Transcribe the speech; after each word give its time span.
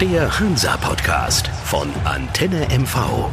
Der 0.00 0.40
Hansa-Podcast 0.40 1.48
von 1.64 1.86
Antenne 2.06 2.66
MV. 2.70 3.28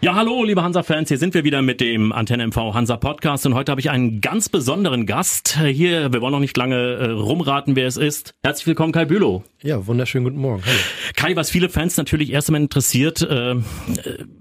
Ja, 0.00 0.16
hallo, 0.16 0.42
liebe 0.42 0.64
Hansa-Fans, 0.64 1.08
hier 1.08 1.18
sind 1.18 1.32
wir 1.32 1.44
wieder 1.44 1.62
mit 1.62 1.80
dem 1.80 2.10
Antenne 2.10 2.44
MV 2.48 2.74
Hansa 2.74 2.96
Podcast 2.96 3.46
und 3.46 3.54
heute 3.54 3.70
habe 3.70 3.80
ich 3.80 3.88
einen 3.88 4.20
ganz 4.20 4.48
besonderen 4.48 5.06
Gast 5.06 5.60
hier. 5.60 6.12
Wir 6.12 6.20
wollen 6.20 6.32
noch 6.32 6.40
nicht 6.40 6.56
lange 6.56 6.76
äh, 6.76 7.10
rumraten, 7.10 7.76
wer 7.76 7.86
es 7.86 7.96
ist. 7.96 8.34
Herzlich 8.42 8.66
willkommen, 8.66 8.92
Kai 8.92 9.04
Bülow. 9.04 9.44
Ja, 9.62 9.86
wunderschönen 9.86 10.24
guten 10.24 10.40
Morgen. 10.40 10.64
Hallo. 10.66 10.76
Kai, 11.14 11.36
was 11.36 11.50
viele 11.50 11.68
Fans 11.68 11.96
natürlich 11.96 12.32
erst 12.32 12.48
einmal 12.48 12.62
interessiert, 12.62 13.22
äh, 13.22 13.54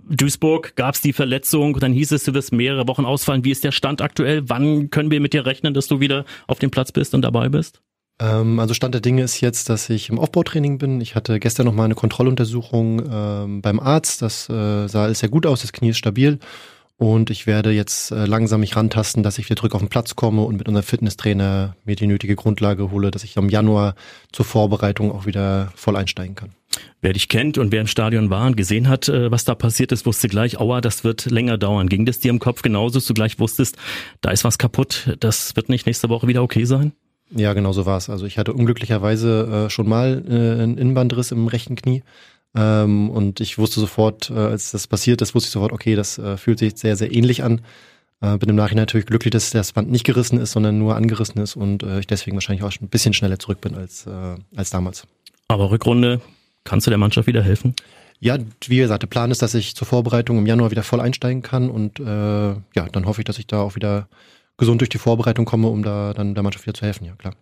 Duisburg 0.09 0.75
gab 0.75 0.95
es 0.95 1.01
die 1.01 1.13
Verletzung, 1.13 1.79
dann 1.79 1.93
hieß 1.93 2.11
es, 2.11 2.23
du 2.23 2.33
wirst 2.33 2.51
mehrere 2.51 2.87
Wochen 2.87 3.05
ausfallen. 3.05 3.45
Wie 3.45 3.51
ist 3.51 3.63
der 3.63 3.71
Stand 3.71 4.01
aktuell? 4.01 4.49
Wann 4.49 4.89
können 4.89 5.11
wir 5.11 5.21
mit 5.21 5.33
dir 5.33 5.45
rechnen, 5.45 5.75
dass 5.75 5.87
du 5.87 5.99
wieder 5.99 6.25
auf 6.47 6.57
dem 6.57 6.71
Platz 6.71 6.91
bist 6.91 7.13
und 7.13 7.21
dabei 7.21 7.49
bist? 7.49 7.83
Ähm, 8.19 8.59
also 8.59 8.73
Stand 8.73 8.93
der 8.93 9.01
Dinge 9.01 9.23
ist 9.23 9.41
jetzt, 9.41 9.69
dass 9.69 9.89
ich 9.89 10.09
im 10.09 10.19
Aufbautraining 10.19 10.77
bin. 10.77 11.01
Ich 11.01 11.15
hatte 11.15 11.39
gestern 11.39 11.65
noch 11.65 11.73
mal 11.73 11.85
eine 11.85 11.95
Kontrolluntersuchung 11.95 13.03
ähm, 13.11 13.61
beim 13.61 13.79
Arzt. 13.79 14.21
Das 14.21 14.49
äh, 14.49 14.87
sah 14.87 15.03
alles 15.03 15.19
sehr 15.19 15.29
gut 15.29 15.45
aus. 15.45 15.61
Das 15.61 15.73
Knie 15.73 15.89
ist 15.89 15.97
stabil. 15.97 16.39
Und 16.97 17.29
ich 17.29 17.45
werde 17.45 17.71
jetzt 17.71 18.11
äh, 18.11 18.25
langsam 18.25 18.61
mich 18.61 18.77
rantasten, 18.77 19.21
dass 19.21 19.37
ich 19.37 19.45
wieder 19.45 19.57
zurück 19.57 19.75
auf 19.75 19.81
den 19.81 19.89
Platz 19.89 20.15
komme 20.15 20.43
und 20.43 20.55
mit 20.55 20.69
unserem 20.69 20.85
Fitnesstrainer 20.85 21.75
mir 21.83 21.97
die 21.97 22.07
nötige 22.07 22.37
Grundlage 22.37 22.89
hole, 22.89 23.11
dass 23.11 23.25
ich 23.25 23.35
im 23.35 23.49
Januar 23.49 23.95
zur 24.31 24.45
Vorbereitung 24.45 25.11
auch 25.11 25.25
wieder 25.25 25.73
voll 25.75 25.97
einsteigen 25.97 26.35
kann. 26.35 26.51
Wer 27.01 27.11
dich 27.11 27.27
kennt 27.27 27.57
und 27.57 27.73
wer 27.73 27.81
im 27.81 27.87
Stadion 27.87 28.29
war 28.29 28.47
und 28.47 28.55
gesehen 28.55 28.87
hat, 28.87 29.09
äh, 29.09 29.29
was 29.29 29.43
da 29.43 29.55
passiert 29.55 29.91
ist, 29.91 30.05
wusste 30.05 30.29
gleich, 30.29 30.57
aua, 30.57 30.79
das 30.79 31.03
wird 31.03 31.25
länger 31.25 31.57
dauern. 31.57 31.89
Ging 31.89 32.05
das 32.05 32.19
dir 32.19 32.29
im 32.29 32.39
Kopf 32.39 32.61
genauso, 32.61 32.99
dass 32.99 33.05
du 33.05 33.13
gleich 33.13 33.39
wusstest, 33.39 33.75
da 34.21 34.31
ist 34.31 34.45
was 34.45 34.57
kaputt, 34.57 35.17
das 35.19 35.57
wird 35.57 35.67
nicht 35.67 35.85
nächste 35.85 36.07
Woche 36.07 36.29
wieder 36.29 36.43
okay 36.43 36.63
sein? 36.63 36.93
Ja, 37.31 37.53
genau 37.53 37.71
so 37.71 37.85
war 37.85 37.97
es. 37.97 38.09
Also 38.09 38.25
ich 38.25 38.37
hatte 38.37 38.53
unglücklicherweise 38.53 39.65
äh, 39.65 39.69
schon 39.69 39.89
mal 39.89 40.23
äh, 40.27 40.61
einen 40.61 40.77
Innenbandriss 40.77 41.31
im 41.31 41.47
rechten 41.47 41.75
Knie. 41.75 42.03
Ähm, 42.55 43.09
und 43.09 43.41
ich 43.41 43.57
wusste 43.57 43.79
sofort, 43.79 44.29
äh, 44.29 44.33
als 44.33 44.71
das 44.71 44.87
passiert 44.87 45.21
ist, 45.21 45.35
wusste 45.35 45.47
ich 45.47 45.51
sofort, 45.51 45.73
okay, 45.73 45.95
das 45.95 46.17
äh, 46.17 46.37
fühlt 46.37 46.59
sich 46.59 46.77
sehr, 46.77 46.95
sehr 46.95 47.13
ähnlich 47.13 47.43
an. 47.43 47.61
Äh, 48.21 48.37
bin 48.37 48.49
im 48.49 48.55
Nachhinein 48.55 48.83
natürlich 48.83 49.07
glücklich, 49.07 49.31
dass 49.31 49.49
das 49.49 49.73
Band 49.73 49.91
nicht 49.91 50.05
gerissen 50.05 50.39
ist, 50.39 50.53
sondern 50.53 50.79
nur 50.79 50.95
angerissen 50.95 51.41
ist 51.41 51.55
und 51.55 51.83
äh, 51.83 51.99
ich 51.99 52.07
deswegen 52.07 52.37
wahrscheinlich 52.37 52.63
auch 52.63 52.71
schon 52.71 52.85
ein 52.85 52.89
bisschen 52.89 53.13
schneller 53.13 53.39
zurück 53.39 53.59
bin 53.59 53.75
als, 53.75 54.07
als 54.55 54.69
damals. 54.69 55.05
Aber 55.47 55.69
Rückrunde, 55.69 56.21
kannst 56.63 56.87
du 56.87 56.91
der 56.91 56.97
Mannschaft 56.97 57.27
wieder 57.27 57.43
helfen? 57.43 57.75
Ja, 58.21 58.37
wie 58.65 58.77
gesagt, 58.77 59.03
der 59.03 59.07
Plan 59.07 59.31
ist, 59.31 59.41
dass 59.41 59.53
ich 59.53 59.75
zur 59.75 59.85
Vorbereitung 59.85 60.37
im 60.37 60.45
Januar 60.45 60.71
wieder 60.71 60.83
voll 60.83 61.01
einsteigen 61.01 61.41
kann 61.41 61.69
und 61.69 61.99
ja, 61.99 62.55
dann 62.91 63.05
hoffe 63.05 63.21
ich, 63.21 63.25
dass 63.25 63.37
ich 63.37 63.47
da 63.47 63.59
auch 63.59 63.75
wieder 63.75 64.07
gesund 64.57 64.81
durch 64.81 64.89
die 64.89 64.97
Vorbereitung 64.97 65.45
komme, 65.45 65.67
um 65.67 65.83
da 65.83 66.13
dann 66.13 66.33
der 66.33 66.43
Mannschaft 66.43 66.65
wieder 66.65 66.73
zu 66.73 66.85
helfen, 66.85 67.05
ja 67.05 67.13
klar. 67.15 67.33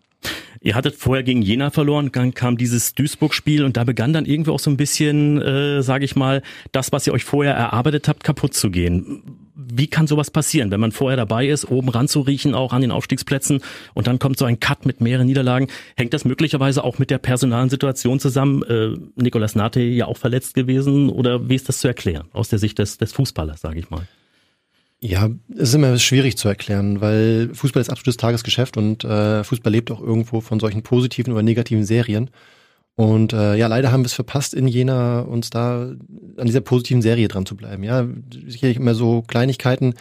Ihr 0.62 0.76
hattet 0.76 0.96
vorher 0.96 1.24
gegen 1.24 1.42
Jena 1.42 1.72
verloren, 1.72 2.10
dann 2.14 2.34
kam 2.34 2.58
dieses 2.58 2.96
Duisburg-Spiel 2.96 3.66
und 3.66 3.76
da 3.76 3.84
begann 3.84 4.14
dann 4.14 4.26
irgendwie 4.26 4.52
auch 4.52 4.60
so 4.60 4.70
ein 4.70 4.78
bisschen, 4.78 5.42
äh, 5.42 5.82
sage 5.82 6.06
ich 6.06 6.16
mal, 6.16 6.42
das, 6.72 6.92
was 6.92 7.06
ihr 7.06 7.14
euch 7.14 7.26
vorher 7.26 7.54
erarbeitet 7.54 8.08
habt, 8.08 8.24
kaputt 8.24 8.54
zu 8.54 8.72
gehen. 8.72 9.24
Wie 9.56 9.88
kann 9.88 10.08
sowas 10.08 10.32
passieren, 10.32 10.72
wenn 10.72 10.80
man 10.80 10.92
vorher 10.92 11.18
dabei 11.18 11.48
ist, 11.48 11.70
oben 11.70 11.90
ranzuriechen, 11.90 12.54
auch 12.54 12.72
an 12.72 12.82
den 12.82 12.92
Aufstiegsplätzen 12.92 13.62
und 13.94 14.08
dann 14.08 14.20
kommt 14.20 14.38
so 14.38 14.46
ein 14.46 14.60
Cut 14.60 14.86
mit 14.86 15.02
mehreren 15.02 15.28
Niederlagen? 15.28 15.68
Hängt 15.98 16.14
das 16.14 16.26
möglicherweise 16.26 16.84
auch 16.84 16.98
mit 16.98 17.10
der 17.10 17.18
personalen 17.18 17.70
Situation 17.70 18.20
zusammen? 18.20 18.64
Äh, 18.64 18.98
Nikolas 19.16 19.56
Nate 19.56 19.82
ja 19.82 20.06
auch 20.06 20.18
verletzt 20.18 20.54
gewesen 20.54 21.10
oder 21.10 21.50
wie 21.50 21.56
ist 21.56 21.68
das 21.68 21.80
zu 21.80 21.88
erklären 21.88 22.28
aus 22.32 22.50
der 22.50 22.60
Sicht 22.60 22.80
des, 22.80 22.98
des 22.98 23.12
Fußballers, 23.12 23.62
sage 23.62 23.80
ich 23.80 23.90
mal? 23.90 24.08
Ja, 25.06 25.30
es 25.54 25.70
ist 25.70 25.74
immer 25.74 26.00
schwierig 26.00 26.38
zu 26.38 26.48
erklären, 26.48 27.02
weil 27.02 27.50
Fußball 27.54 27.82
ist 27.82 27.90
absolutes 27.90 28.16
Tagesgeschäft 28.16 28.78
und 28.78 29.04
äh, 29.04 29.44
Fußball 29.44 29.70
lebt 29.70 29.92
auch 29.92 30.00
irgendwo 30.00 30.40
von 30.40 30.62
solchen 30.62 30.82
positiven 30.82 31.34
oder 31.34 31.44
negativen 31.44 31.84
Serien. 31.84 32.30
Und 32.96 33.34
äh, 33.34 33.56
ja, 33.56 33.68
leider 33.68 33.92
haben 33.92 34.04
wir 34.04 34.06
es 34.06 34.14
verpasst, 34.14 34.54
in 34.54 34.66
Jena 34.66 35.20
uns 35.20 35.50
da 35.50 35.92
an 36.38 36.46
dieser 36.46 36.62
positiven 36.62 37.02
Serie 37.02 37.28
dran 37.28 37.46
zu 37.46 37.58
bleiben. 37.58 37.84
Ja, 37.84 38.08
sicherlich 38.48 38.78
immer 38.78 38.96
so 38.96 39.24
Kleinigkeiten, 39.24 39.96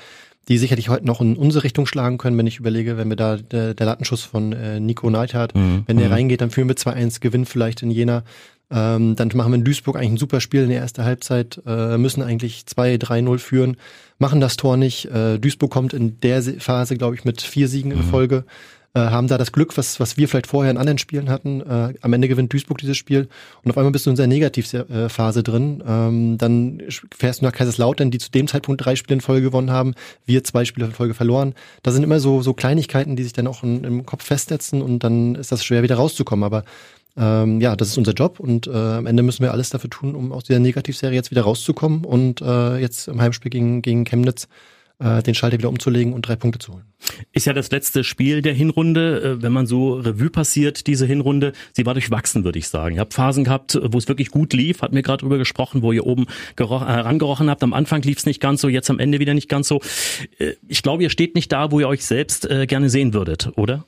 die 0.48 0.58
sicherlich 0.58 0.88
heute 0.88 1.06
noch 1.06 1.20
in 1.20 1.36
unsere 1.36 1.64
Richtung 1.64 1.86
schlagen 1.86 2.18
können, 2.18 2.36
wenn 2.36 2.46
ich 2.46 2.58
überlege, 2.58 2.96
wenn 2.96 3.08
wir 3.08 3.16
da 3.16 3.36
der, 3.36 3.74
der 3.74 3.86
Lattenschuss 3.86 4.22
von 4.22 4.52
äh, 4.52 4.80
Nico 4.80 5.08
Neidhardt, 5.08 5.54
mhm. 5.54 5.84
wenn 5.86 5.98
der 5.98 6.08
mhm. 6.08 6.12
reingeht, 6.12 6.40
dann 6.40 6.50
führen 6.50 6.68
wir 6.68 6.76
2-1, 6.76 7.20
Gewinn 7.20 7.46
vielleicht 7.46 7.82
in 7.82 7.90
Jena. 7.90 8.24
Ähm, 8.70 9.16
dann 9.16 9.30
machen 9.34 9.52
wir 9.52 9.56
in 9.56 9.64
Duisburg 9.64 9.96
eigentlich 9.96 10.12
ein 10.12 10.16
super 10.16 10.40
Spiel 10.40 10.62
in 10.62 10.70
der 10.70 10.80
ersten 10.80 11.04
Halbzeit, 11.04 11.60
äh, 11.66 11.98
müssen 11.98 12.22
eigentlich 12.22 12.64
2-3-0 12.66 13.38
führen, 13.38 13.76
machen 14.18 14.40
das 14.40 14.56
Tor 14.56 14.78
nicht. 14.78 15.06
Äh, 15.06 15.38
Duisburg 15.38 15.70
kommt 15.70 15.92
in 15.92 16.18
der 16.20 16.42
Phase, 16.42 16.96
glaube 16.96 17.14
ich, 17.14 17.24
mit 17.24 17.42
vier 17.42 17.68
Siegen 17.68 17.92
in 17.92 17.98
mhm. 17.98 18.42
Äh, 18.94 19.00
haben 19.00 19.26
da 19.26 19.38
das 19.38 19.52
Glück, 19.52 19.78
was, 19.78 20.00
was 20.00 20.18
wir 20.18 20.28
vielleicht 20.28 20.46
vorher 20.46 20.70
in 20.70 20.76
anderen 20.76 20.98
Spielen 20.98 21.30
hatten. 21.30 21.62
Äh, 21.62 21.94
am 22.02 22.12
Ende 22.12 22.28
gewinnt 22.28 22.52
Duisburg 22.52 22.76
dieses 22.76 22.98
Spiel 22.98 23.26
und 23.62 23.70
auf 23.70 23.78
einmal 23.78 23.90
bist 23.90 24.04
du 24.04 24.10
in 24.10 24.16
dieser 24.16 24.26
Negativphase 24.26 25.42
drin. 25.42 25.82
Ähm, 25.86 26.36
dann 26.36 26.82
fährst 27.16 27.40
du 27.40 27.46
nach 27.46 27.52
Kaiserslautern, 27.52 28.10
die 28.10 28.18
zu 28.18 28.30
dem 28.30 28.48
Zeitpunkt 28.48 28.84
drei 28.84 28.94
Spiele 28.94 29.14
in 29.14 29.20
Folge 29.22 29.46
gewonnen 29.46 29.70
haben, 29.70 29.94
wir 30.26 30.44
zwei 30.44 30.66
Spiele 30.66 30.86
in 30.86 30.92
Folge 30.92 31.14
verloren. 31.14 31.54
Da 31.82 31.90
sind 31.90 32.02
immer 32.02 32.20
so, 32.20 32.42
so 32.42 32.52
Kleinigkeiten, 32.52 33.16
die 33.16 33.22
sich 33.22 33.32
dann 33.32 33.46
auch 33.46 33.62
in, 33.62 33.82
im 33.82 34.04
Kopf 34.04 34.24
festsetzen 34.24 34.82
und 34.82 34.98
dann 35.04 35.36
ist 35.36 35.50
das 35.50 35.64
schwer 35.64 35.82
wieder 35.82 35.96
rauszukommen. 35.96 36.44
Aber 36.44 36.62
ähm, 37.16 37.62
ja, 37.62 37.76
das 37.76 37.88
ist 37.88 37.96
unser 37.96 38.12
Job 38.12 38.40
und 38.40 38.66
äh, 38.66 38.72
am 38.72 39.06
Ende 39.06 39.22
müssen 39.22 39.42
wir 39.42 39.52
alles 39.52 39.70
dafür 39.70 39.88
tun, 39.88 40.14
um 40.14 40.32
aus 40.32 40.44
dieser 40.44 40.60
Negativserie 40.60 41.14
jetzt 41.14 41.30
wieder 41.30 41.42
rauszukommen 41.42 42.04
und 42.04 42.42
äh, 42.42 42.76
jetzt 42.76 43.08
im 43.08 43.22
Heimspiel 43.22 43.50
gegen, 43.50 43.80
gegen 43.80 44.04
Chemnitz 44.04 44.48
äh, 45.02 45.22
den 45.22 45.34
Schalter 45.34 45.58
wieder 45.58 45.68
umzulegen 45.68 46.12
und 46.12 46.22
drei 46.22 46.36
Punkte 46.36 46.58
zu 46.58 46.74
holen. 46.74 46.84
Ist 47.32 47.46
ja 47.46 47.52
das 47.52 47.70
letzte 47.70 48.04
Spiel 48.04 48.42
der 48.42 48.54
Hinrunde, 48.54 49.38
äh, 49.38 49.42
wenn 49.42 49.52
man 49.52 49.66
so 49.66 49.94
Revue 49.94 50.30
passiert, 50.30 50.86
diese 50.86 51.06
Hinrunde, 51.06 51.52
sie 51.72 51.84
war 51.86 51.94
durchwachsen, 51.94 52.44
würde 52.44 52.58
ich 52.58 52.68
sagen. 52.68 52.96
Ihr 52.96 53.00
habt 53.00 53.14
Phasen 53.14 53.44
gehabt, 53.44 53.78
wo 53.82 53.98
es 53.98 54.08
wirklich 54.08 54.30
gut 54.30 54.52
lief, 54.52 54.82
hat 54.82 54.92
mir 54.92 55.02
gerade 55.02 55.22
drüber 55.22 55.38
gesprochen, 55.38 55.82
wo 55.82 55.92
ihr 55.92 56.06
oben 56.06 56.26
herangerochen 56.56 57.50
habt. 57.50 57.62
Am 57.62 57.72
Anfang 57.72 58.02
lief 58.02 58.18
es 58.18 58.26
nicht 58.26 58.40
ganz 58.40 58.60
so, 58.60 58.68
jetzt 58.68 58.90
am 58.90 58.98
Ende 58.98 59.18
wieder 59.18 59.34
nicht 59.34 59.48
ganz 59.48 59.68
so. 59.68 59.80
Äh, 60.38 60.52
ich 60.68 60.82
glaube, 60.82 61.02
ihr 61.02 61.10
steht 61.10 61.34
nicht 61.34 61.50
da, 61.50 61.70
wo 61.70 61.80
ihr 61.80 61.88
euch 61.88 62.04
selbst 62.04 62.48
äh, 62.48 62.66
gerne 62.66 62.88
sehen 62.88 63.14
würdet, 63.14 63.50
oder? 63.56 63.84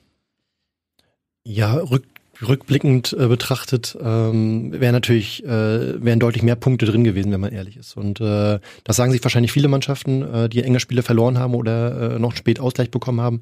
Ja, 1.43 1.75
rück, 1.75 2.03
rückblickend 2.41 3.15
äh, 3.17 3.27
betrachtet 3.27 3.97
ähm, 4.01 4.71
wären 4.73 4.93
natürlich 4.93 5.43
äh, 5.43 6.03
wären 6.03 6.19
deutlich 6.19 6.43
mehr 6.43 6.55
Punkte 6.55 6.85
drin 6.85 7.03
gewesen, 7.03 7.31
wenn 7.31 7.39
man 7.39 7.53
ehrlich 7.53 7.77
ist. 7.77 7.95
Und 7.97 8.19
äh, 8.21 8.59
das 8.83 8.95
sagen 8.95 9.11
sich 9.11 9.23
wahrscheinlich 9.23 9.51
viele 9.51 9.67
Mannschaften, 9.67 10.21
äh, 10.21 10.49
die 10.49 10.63
enge 10.63 10.79
Spiele 10.79 11.03
verloren 11.03 11.39
haben 11.39 11.55
oder 11.55 12.15
äh, 12.15 12.19
noch 12.19 12.35
spät 12.35 12.59
Ausgleich 12.59 12.91
bekommen 12.91 13.21
haben. 13.21 13.41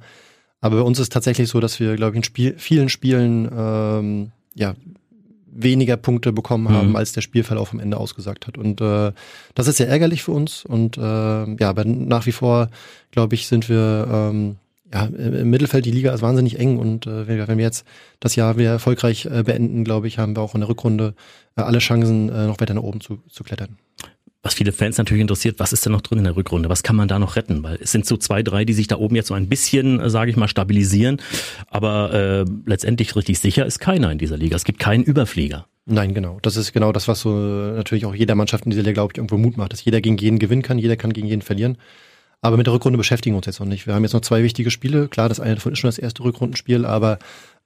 Aber 0.62 0.78
bei 0.78 0.84
uns 0.84 1.00
ist 1.00 1.12
tatsächlich 1.12 1.50
so, 1.50 1.60
dass 1.60 1.80
wir, 1.80 1.96
glaube 1.96 2.12
ich, 2.12 2.18
in 2.18 2.24
Spiel, 2.24 2.56
vielen 2.58 2.90
Spielen 2.90 3.50
ähm, 3.54 4.32
ja 4.56 4.76
weniger 5.56 5.98
Punkte 5.98 6.32
bekommen 6.32 6.70
haben, 6.70 6.90
mhm. 6.90 6.96
als 6.96 7.12
der 7.12 7.22
Spielverlauf 7.22 7.74
am 7.74 7.80
Ende 7.80 7.98
ausgesagt 7.98 8.48
hat. 8.48 8.58
Und 8.58 8.82
äh, 8.82 9.12
das 9.56 9.68
ist 9.68 9.78
sehr 9.78 9.88
ärgerlich 9.88 10.24
für 10.24 10.32
uns. 10.32 10.66
Und 10.66 10.98
äh, 10.98 11.02
ja, 11.02 11.70
aber 11.70 11.86
nach 11.86 12.26
wie 12.26 12.32
vor, 12.32 12.70
glaube 13.12 13.36
ich, 13.36 13.48
sind 13.48 13.70
wir 13.70 14.08
ähm, 14.10 14.56
ja, 14.94 15.06
im 15.06 15.50
Mittelfeld 15.50 15.86
die 15.86 15.92
Liga 15.92 16.14
ist 16.14 16.22
wahnsinnig 16.22 16.60
eng 16.60 16.78
und 16.78 17.08
äh, 17.08 17.28
wenn 17.28 17.58
wir 17.58 17.66
jetzt 17.66 17.86
das 18.20 18.36
Jahr 18.36 18.58
wieder 18.58 18.70
erfolgreich 18.70 19.26
äh, 19.26 19.44
beenden, 19.44 19.84
glaube 19.84 20.08
ich, 20.08 20.20
haben 20.20 20.36
wir 20.36 20.42
auch 20.42 20.54
in 20.54 20.62
der 20.62 20.70
Rückrunde 20.70 21.16
äh, 21.56 21.62
alle 21.62 21.80
Chancen, 21.80 22.30
äh, 22.30 22.46
noch 22.46 22.60
weiter 22.60 22.74
nach 22.74 22.84
oben 22.84 23.02
zu, 23.02 23.20
zu 23.30 23.44
klettern. 23.44 23.78
Was 24.44 24.56
viele 24.56 24.74
Fans 24.74 24.98
natürlich 24.98 25.22
interessiert, 25.22 25.60
was 25.60 25.72
ist 25.72 25.86
denn 25.86 25.94
noch 25.94 26.02
drin 26.02 26.18
in 26.18 26.26
der 26.26 26.36
Rückrunde? 26.36 26.68
Was 26.68 26.84
kann 26.84 26.98
man 26.98 27.08
da 27.08 27.18
noch 27.18 27.38
retten? 27.38 27.64
Weil 27.64 27.78
es 27.82 27.94
sind 27.94 28.06
so 28.06 28.18
zwei, 28.18 28.44
drei, 28.44 28.66
die 28.66 28.74
sich 28.74 28.88
da 28.88 28.98
oben 28.98 29.16
jetzt 29.16 29.30
so 29.30 29.34
ein 29.34 29.48
bisschen, 29.48 30.02
äh, 30.02 30.10
sage 30.10 30.30
ich 30.30 30.38
mal, 30.38 30.50
stabilisieren. 30.50 31.22
Aber 31.70 32.14
äh, 32.14 32.46
letztendlich 32.66 33.16
richtig 33.16 33.40
sicher 33.40 33.66
ist 33.66 33.80
keiner 33.80 34.12
in 34.12 34.18
dieser 34.18 34.38
Liga. 34.38 34.58
Es 34.58 34.66
gibt 34.66 34.80
keinen 34.80 35.04
Überflieger. 35.04 35.66
Nein, 35.86 36.14
genau. 36.14 36.40
Das 36.42 36.56
ist 36.58 36.74
genau 36.74 36.92
das, 36.92 37.08
was 37.08 37.22
so 37.22 37.30
natürlich 37.32 38.06
auch 38.06 38.16
jeder 38.16 38.36
Mannschaft 38.36 38.66
in 38.66 38.72
dieser 38.72 38.84
Liga, 38.84 38.94
glaube 38.94 39.14
ich, 39.14 39.18
irgendwo 39.18 39.38
Mut 39.38 39.58
macht, 39.58 39.74
dass 39.74 39.84
jeder 39.84 40.02
gegen 40.02 40.18
jeden 40.18 40.40
gewinnen 40.40 40.62
kann, 40.62 40.78
jeder 40.78 40.98
kann 40.98 41.14
gegen 41.14 41.28
jeden 41.28 41.42
verlieren. 41.42 41.78
Aber 42.44 42.58
mit 42.58 42.68
der 42.68 42.74
Rückrunde 42.74 42.98
beschäftigen 42.98 43.34
wir 43.34 43.38
uns 43.38 43.46
jetzt 43.46 43.62
noch 43.62 43.68
nicht. 43.68 43.88
Wir 43.88 43.96
haben 43.96 44.04
jetzt 44.04 44.12
noch 44.12 44.20
zwei 44.22 44.44
wichtige 44.44 44.70
Spiele. 44.70 45.08
Klar, 45.08 45.30
das 45.30 45.40
eine 45.40 45.56
davon 45.56 45.72
ist 45.72 45.80
schon 45.80 45.88
das 45.88 45.98
erste 45.98 46.26
Rückrundenspiel, 46.26 46.86
aber 46.86 47.18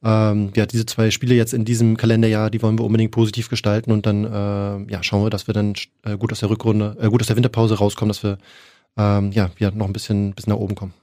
ähm, 0.03 0.51
ja, 0.55 0.67
diese 0.67 0.85
zwei 0.85 1.09
Spiele 1.09 1.33
jetzt 1.33 1.55
in 1.55 1.65
diesem 1.65 1.97
Kalenderjahr, 1.97 2.51
die 2.51 2.62
wollen 2.62 2.77
wir 2.77 2.85
unbedingt 2.85 3.09
positiv 3.09 3.50
gestalten 3.50 3.91
und 3.91 4.06
dann 4.06 4.24
äh, 4.24 4.91
ja, 4.91 5.01
schauen 5.01 5.24
wir, 5.24 5.31
dass 5.31 5.47
wir 5.47 5.56
dann 5.56 5.74
äh, 6.06 6.15
gut 6.15 6.31
aus 6.31 6.41
der 6.41 6.51
Rückrunde, 6.51 6.95
äh, 7.01 7.09
gut 7.09 7.21
aus 7.21 7.27
der 7.27 7.35
Winterpause 7.35 7.79
rauskommen, 7.79 8.09
dass 8.09 8.21
wir 8.21 8.38
ähm, 8.97 9.31
ja, 9.31 9.50
ja 9.57 9.71
noch 9.71 9.88
ein 9.88 9.94
bisschen, 9.94 10.35
bisschen 10.35 10.53
nach 10.53 10.59
oben 10.59 10.75
kommen. 10.75 10.94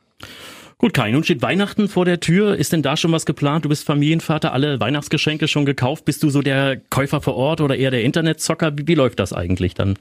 Gut, 0.79 0.95
Kai, 0.95 1.11
nun 1.11 1.25
steht 1.25 1.43
Weihnachten 1.43 1.89
vor 1.89 2.05
der 2.05 2.21
Tür. 2.21 2.55
Ist 2.55 2.73
denn 2.73 2.83
da 2.83 2.97
schon 2.97 3.11
was 3.11 3.27
geplant? 3.27 3.65
Du 3.65 3.69
bist 3.69 3.85
Familienvater, 3.85 4.53
alle 4.53 4.79
Weihnachtsgeschenke 4.79 5.49
schon 5.49 5.65
gekauft. 5.65 6.05
Bist 6.05 6.23
du 6.23 6.31
so 6.31 6.43
der 6.43 6.77
Käufer 6.91 7.21
vor 7.21 7.35
Ort 7.35 7.61
oder 7.61 7.77
eher 7.77 7.91
der 7.91 8.05
Internetzocker? 8.05 8.79
Wie, 8.79 8.87
wie 8.87 8.95
läuft 8.95 9.19
das 9.19 9.33
eigentlich 9.33 9.75
dann? 9.75 9.97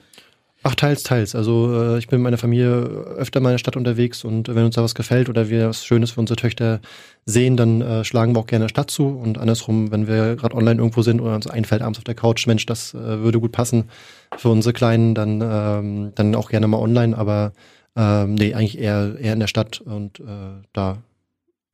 Ach, 0.65 0.75
teils, 0.75 1.03
teils. 1.03 1.35
Also 1.35 1.73
äh, 1.73 1.97
ich 1.97 2.07
bin 2.07 2.19
mit 2.19 2.23
meiner 2.23 2.37
Familie 2.37 2.69
öfter 3.17 3.41
mal 3.41 3.49
in 3.49 3.55
der 3.55 3.57
Stadt 3.59 3.75
unterwegs 3.75 4.23
und 4.23 4.47
wenn 4.47 4.63
uns 4.63 4.75
da 4.75 4.83
was 4.83 4.95
gefällt 4.95 5.27
oder 5.27 5.49
wir 5.49 5.67
was 5.67 5.85
Schönes 5.85 6.11
für 6.11 6.21
unsere 6.21 6.37
Töchter 6.37 6.79
sehen, 7.25 7.57
dann 7.57 7.81
äh, 7.81 8.05
schlagen 8.05 8.33
wir 8.33 8.39
auch 8.39 8.47
gerne 8.47 8.65
der 8.65 8.69
Stadt 8.69 8.89
zu. 8.89 9.07
Und 9.07 9.37
andersrum, 9.37 9.91
wenn 9.91 10.07
wir 10.07 10.37
gerade 10.37 10.55
online 10.55 10.79
irgendwo 10.79 11.01
sind 11.01 11.19
oder 11.19 11.35
uns 11.35 11.47
einfällt 11.47 11.81
abends 11.81 11.99
auf 11.99 12.05
der 12.05 12.15
Couch, 12.15 12.47
Mensch, 12.47 12.65
das 12.65 12.93
äh, 12.93 12.97
würde 12.97 13.41
gut 13.41 13.51
passen 13.51 13.89
für 14.37 14.49
unsere 14.49 14.71
Kleinen, 14.71 15.15
dann, 15.15 15.41
ähm, 15.43 16.11
dann 16.15 16.33
auch 16.33 16.49
gerne 16.49 16.67
mal 16.67 16.79
online, 16.79 17.17
aber 17.17 17.51
ähm, 17.97 18.35
nee, 18.35 18.53
eigentlich 18.53 18.79
eher, 18.79 19.17
eher 19.19 19.33
in 19.33 19.41
der 19.41 19.47
Stadt 19.47 19.81
und 19.81 20.21
äh, 20.21 20.63
da 20.71 20.99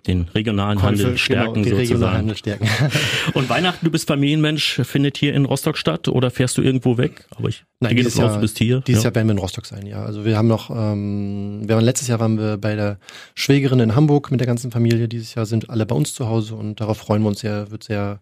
den 0.07 0.27
regionalen 0.33 0.81
Handel 0.81 1.05
genau, 1.05 1.17
stärken 1.17 1.63
genau, 1.63 1.77
sozusagen. 1.77 2.17
Handel 2.17 2.37
stärken. 2.37 2.67
und 3.33 3.49
Weihnachten, 3.49 3.85
du 3.85 3.91
bist 3.91 4.07
Familienmensch, 4.07 4.81
findet 4.83 5.17
hier 5.17 5.33
in 5.33 5.45
Rostock 5.45 5.77
statt 5.77 6.07
oder 6.07 6.31
fährst 6.31 6.57
du 6.57 6.61
irgendwo 6.61 6.97
weg? 6.97 7.25
Aber 7.35 7.49
ich 7.49 7.65
Nein, 7.79 7.95
gehe 7.95 8.05
davon 8.05 8.25
aus, 8.25 8.33
du 8.35 8.41
bist 8.41 8.57
hier. 8.57 8.81
Dieses 8.81 9.03
ja. 9.03 9.09
Jahr 9.09 9.15
werden 9.15 9.27
wir 9.27 9.33
in 9.33 9.39
Rostock 9.39 9.65
sein, 9.65 9.85
ja. 9.85 10.03
Also 10.03 10.25
wir 10.25 10.37
haben 10.37 10.47
noch, 10.47 10.69
ähm, 10.69 11.61
wir 11.65 11.75
waren 11.75 11.83
letztes 11.83 12.07
Jahr 12.07 12.19
waren 12.19 12.37
wir 12.37 12.57
bei 12.57 12.75
der 12.75 12.97
Schwägerin 13.35 13.79
in 13.79 13.95
Hamburg 13.95 14.31
mit 14.31 14.39
der 14.39 14.47
ganzen 14.47 14.71
Familie. 14.71 15.07
Dieses 15.07 15.35
Jahr 15.35 15.45
sind 15.45 15.69
alle 15.69 15.85
bei 15.85 15.95
uns 15.95 16.13
zu 16.13 16.27
Hause 16.27 16.55
und 16.55 16.79
darauf 16.79 16.97
freuen 16.97 17.21
wir 17.21 17.29
uns 17.29 17.41
sehr, 17.41 17.71
wird 17.71 17.83
sehr 17.83 18.19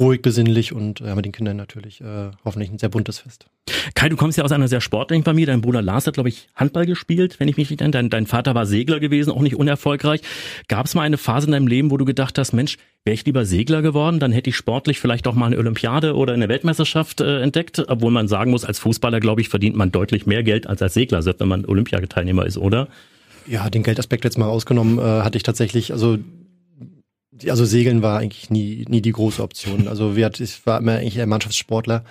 ruhig, 0.00 0.22
besinnlich 0.22 0.72
und 0.72 1.00
ja, 1.00 1.14
mit 1.14 1.24
den 1.24 1.32
Kindern 1.32 1.56
natürlich 1.56 2.00
äh, 2.00 2.30
hoffentlich 2.44 2.70
ein 2.70 2.78
sehr 2.78 2.88
buntes 2.88 3.20
Fest. 3.20 3.46
Kai, 3.94 4.08
du 4.08 4.16
kommst 4.16 4.38
ja 4.38 4.44
aus 4.44 4.52
einer 4.52 4.68
sehr 4.68 4.80
sportlichen 4.80 5.24
Familie. 5.24 5.46
Dein 5.46 5.60
Bruder 5.60 5.82
Lars 5.82 6.06
hat, 6.06 6.14
glaube 6.14 6.28
ich, 6.28 6.48
Handball 6.54 6.86
gespielt, 6.86 7.38
wenn 7.40 7.48
ich 7.48 7.56
mich 7.56 7.70
nicht 7.70 7.80
erinnere. 7.80 8.02
Dein, 8.02 8.10
dein 8.10 8.26
Vater 8.26 8.54
war 8.54 8.66
Segler 8.66 9.00
gewesen, 9.00 9.30
auch 9.30 9.40
nicht 9.40 9.56
unerfolgreich. 9.56 10.20
Gab 10.68 10.86
es 10.86 10.94
mal 10.94 11.02
eine 11.02 11.18
Phase 11.18 11.46
in 11.46 11.52
deinem 11.52 11.66
Leben, 11.66 11.90
wo 11.90 11.96
du 11.96 12.04
gedacht 12.04 12.38
hast, 12.38 12.52
Mensch, 12.52 12.78
wäre 13.04 13.14
ich 13.14 13.24
lieber 13.24 13.44
Segler 13.44 13.82
geworden, 13.82 14.20
dann 14.20 14.32
hätte 14.32 14.50
ich 14.50 14.56
sportlich 14.56 15.00
vielleicht 15.00 15.26
auch 15.26 15.34
mal 15.34 15.46
eine 15.46 15.58
Olympiade 15.58 16.14
oder 16.14 16.34
eine 16.34 16.48
Weltmeisterschaft 16.48 17.20
äh, 17.20 17.40
entdeckt. 17.40 17.82
Obwohl 17.88 18.10
man 18.10 18.28
sagen 18.28 18.50
muss, 18.50 18.64
als 18.64 18.78
Fußballer, 18.78 19.20
glaube 19.20 19.40
ich, 19.40 19.48
verdient 19.48 19.76
man 19.76 19.90
deutlich 19.92 20.26
mehr 20.26 20.42
Geld 20.42 20.66
als 20.66 20.82
als 20.82 20.94
Segler, 20.94 21.22
selbst 21.22 21.40
wenn 21.40 21.48
man 21.48 21.64
Olympiateilnehmer 21.64 22.46
ist, 22.46 22.58
oder? 22.58 22.88
Ja, 23.46 23.70
den 23.70 23.82
Geldaspekt 23.82 24.24
jetzt 24.24 24.36
mal 24.36 24.46
ausgenommen, 24.46 24.98
äh, 24.98 25.02
hatte 25.02 25.38
ich 25.38 25.42
tatsächlich, 25.42 25.92
also 25.92 26.18
also 27.48 27.64
Segeln 27.64 28.02
war 28.02 28.18
eigentlich 28.18 28.50
nie, 28.50 28.84
nie 28.88 29.02
die 29.02 29.12
große 29.12 29.42
Option. 29.42 29.88
Also 29.88 30.16
wir, 30.16 30.30
ich 30.38 30.66
war 30.66 30.78
immer 30.78 30.94
eigentlich 30.94 31.20
ein 31.20 31.28
Mannschaftssportler. 31.28 32.04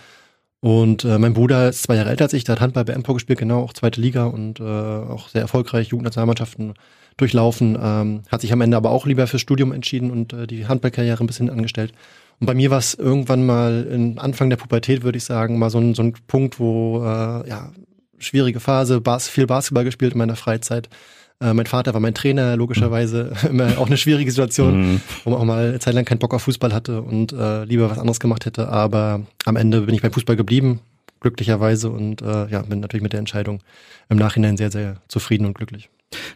Und 0.60 1.04
äh, 1.04 1.20
mein 1.20 1.34
Bruder 1.34 1.70
ist 1.70 1.84
zwei 1.84 1.96
Jahre 1.96 2.10
älter 2.10 2.26
als 2.26 2.34
ich, 2.34 2.44
der 2.44 2.56
hat 2.56 2.62
Handball 2.62 2.86
bei 2.86 2.94
Empor 2.94 3.16
gespielt, 3.16 3.40
genau, 3.40 3.62
auch 3.62 3.74
zweite 3.74 4.02
Liga 4.02 4.26
und 4.26 4.60
äh, 4.60 4.64
auch 4.64 5.30
sehr 5.30 5.42
erfolgreich 5.42 5.90
Jugendnationalmannschaften 5.90 6.74
durchlaufen. 7.16 7.78
Ähm, 7.80 8.24
hat 8.30 8.42
sich 8.42 8.52
am 8.54 8.62
Ende 8.62 8.78
aber 8.78 8.92
auch 8.92 9.06
lieber 9.06 9.28
fürs 9.28 9.42
Studium 9.42 9.72
entschieden 9.72 10.10
und 10.10 10.34
äh, 10.34 10.48
die 10.48 10.68
Handballkarriere 10.68 11.24
ein 11.24 11.28
bisschen 11.28 11.50
angestellt. 11.50 11.94
Und 12.40 12.48
bei 12.48 12.54
mir 12.54 12.72
war 12.72 12.80
es 12.80 12.96
irgendwann 12.96 13.46
mal 13.46 13.88
in 13.92 14.18
Anfang 14.20 14.50
der 14.50 14.58
Pubertät, 14.58 15.04
würde 15.04 15.18
ich 15.18 15.24
sagen, 15.24 15.60
mal 15.60 15.70
so 15.70 15.80
ein, 15.80 15.94
so 15.94 16.04
ein 16.04 16.14
Punkt, 16.28 16.60
wo 16.60 17.02
äh, 17.02 17.48
ja 17.48 17.72
schwierige 18.20 18.60
Phase, 18.60 19.02
Bas 19.02 19.28
viel 19.28 19.48
Basketball 19.48 19.84
gespielt 19.84 20.14
in 20.14 20.20
meiner 20.20 20.36
Freizeit. 20.36 20.90
Äh, 21.40 21.54
mein 21.54 21.66
Vater 21.66 21.94
war 21.94 22.02
mein 22.02 22.16
Trainer, 22.16 22.56
logischerweise 22.58 23.34
immer 23.50 23.78
auch 23.78 23.88
eine 23.88 23.98
schwierige 23.98 24.32
Situation, 24.32 24.94
mhm. 24.94 25.02
wo 25.24 25.30
man 25.32 25.40
auch 25.40 25.46
mal 25.46 25.68
eine 25.70 25.80
Zeit 25.80 25.94
lang 25.94 26.06
keinen 26.06 26.20
Bock 26.20 26.34
auf 26.34 26.44
Fußball 26.44 26.74
hatte 26.74 27.02
und 27.02 27.32
äh, 27.32 27.64
lieber 27.66 27.90
was 27.90 28.00
anderes 28.00 28.20
gemacht 28.20 28.46
hätte. 28.46 28.70
Aber 28.70 29.22
am 29.46 29.56
Ende 29.56 29.82
bin 29.82 29.94
ich 29.94 30.02
beim 30.02 30.12
Fußball 30.12 30.36
geblieben, 30.36 30.80
glücklicherweise 31.20 31.90
und 31.90 32.22
äh, 32.22 32.48
ja, 32.48 32.62
bin 32.64 32.80
natürlich 32.80 33.04
mit 33.04 33.14
der 33.14 33.20
Entscheidung 33.20 33.62
im 34.10 34.18
Nachhinein 34.18 34.58
sehr, 34.58 34.72
sehr 34.72 34.98
zufrieden 35.08 35.46
und 35.46 35.54
glücklich. 35.54 35.90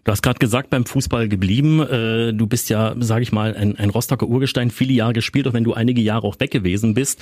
Du 0.03 0.11
hast 0.11 0.21
gerade 0.21 0.39
gesagt, 0.39 0.69
beim 0.69 0.85
Fußball 0.85 1.29
geblieben. 1.29 1.79
Äh, 1.79 2.33
du 2.33 2.47
bist 2.47 2.69
ja, 2.69 2.95
sage 2.99 3.23
ich 3.23 3.31
mal, 3.31 3.55
ein, 3.55 3.77
ein 3.77 3.89
Rostocker 3.89 4.27
Urgestein, 4.27 4.69
viele 4.69 4.93
Jahre 4.93 5.13
gespielt, 5.13 5.47
auch 5.47 5.53
wenn 5.53 5.63
du 5.63 5.73
einige 5.73 6.01
Jahre 6.01 6.27
auch 6.27 6.39
weg 6.39 6.51
gewesen 6.51 6.93
bist. 6.93 7.21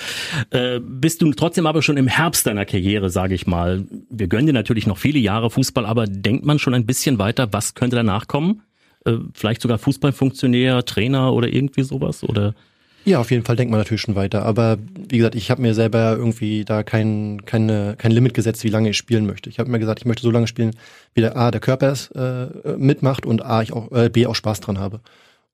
Äh, 0.50 0.80
bist 0.80 1.22
du 1.22 1.31
trotzdem 1.34 1.68
aber 1.68 1.81
schon 1.81 1.98
im 1.98 2.07
Herbst 2.07 2.48
deiner 2.48 2.66
Karriere, 2.66 3.10
sage 3.10 3.36
ich 3.36 3.46
mal. 3.46 3.86
Wir 4.10 4.28
gönnen 4.28 4.48
dir 4.48 4.54
natürlich 4.54 4.88
noch 4.88 4.98
viele 4.98 5.19
Jahre 5.19 5.50
Fußball, 5.50 5.86
aber 5.86 6.07
denkt 6.07 6.46
man 6.46 6.57
schon 6.57 6.74
ein 6.74 6.86
bisschen 6.86 7.19
weiter, 7.19 7.51
was 7.51 7.75
könnte 7.75 7.96
danach 7.96 8.28
kommen? 8.28 8.63
Äh, 9.06 9.18
vielleicht 9.34 9.62
sogar 9.62 9.78
Fußballfunktionär, 9.78 10.86
Trainer 10.86 11.34
oder 11.34 11.50
irgendwie 11.50 11.84
sowas? 11.84 12.24
Oder? 12.24 12.56
Ja, 13.06 13.19
auf 13.19 13.31
jeden 13.31 13.44
Fall 13.44 13.56
denkt 13.56 13.72
man 13.72 13.80
natürlich 13.80 14.01
schon 14.01 14.16
weiter. 14.16 14.44
Aber 14.44 14.78
wie 15.07 15.18
gesagt, 15.18 15.36
ich 15.36 15.50
habe 15.50 15.62
mir 15.62 15.74
selber 15.74 16.16
irgendwie 16.18 16.66
da 16.66 16.84
kein, 16.84 17.46
keine, 17.46 17.96
kein 17.98 18.12
Limit 18.12 18.34
gesetzt, 18.34 18.63
wie 18.63 18.69
lange 18.69 18.90
ich 18.90 18.98
spielen 18.98 19.25
möchte. 19.25 19.50
Ich 19.50 19.60
habe 19.60 19.72
mir 19.72 19.80
gesagt, 19.80 20.00
ich 20.00 20.06
möchte 20.06 20.24
so 20.24 20.31
lange 20.31 20.48
spielen, 20.48 20.75
wie 21.13 21.22
der 21.22 21.38
A, 21.38 21.51
der 21.51 21.62
Körper 21.62 21.92
es 21.92 22.12
äh, 22.12 22.48
mitmacht 22.78 23.25
und 23.25 23.44
A, 23.44 23.62
ich 23.62 23.74
auch, 23.74 23.92
äh, 23.92 24.10
B, 24.10 24.25
auch 24.25 24.36
Spaß 24.36 24.60
dran 24.60 24.80
habe. 24.80 25.01